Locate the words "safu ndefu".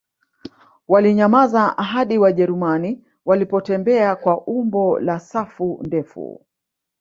5.19-6.45